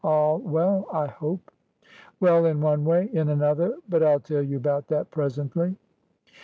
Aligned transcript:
All 0.03 0.39
well, 0.39 0.87
I 0.91 1.05
hope?" 1.05 1.51
"Well 2.19 2.47
in 2.47 2.59
one 2.59 2.85
way; 2.85 3.11
in 3.13 3.27
anotherbut 3.27 4.01
I'll 4.03 4.19
tell 4.19 4.41
you 4.41 4.57
about 4.57 4.87
that 4.87 5.11
presently." 5.11 5.75